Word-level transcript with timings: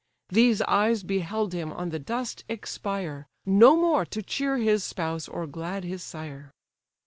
These 0.29 0.63
eyes 0.63 1.03
beheld 1.03 1.53
him 1.53 1.71
on 1.71 1.89
the 1.89 1.99
dust 1.99 2.43
expire, 2.49 3.27
No 3.45 3.75
more 3.77 4.03
to 4.07 4.23
cheer 4.23 4.57
his 4.57 4.83
spouse, 4.83 5.27
or 5.27 5.45
glad 5.45 5.83
his 5.83 6.01
sire. 6.01 6.49